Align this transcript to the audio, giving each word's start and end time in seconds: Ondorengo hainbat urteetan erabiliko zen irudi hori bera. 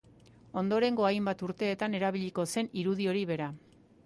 Ondorengo 0.61 1.05
hainbat 1.09 1.43
urteetan 1.49 1.99
erabiliko 2.01 2.47
zen 2.57 2.75
irudi 2.85 3.13
hori 3.13 3.27
bera. 3.35 3.55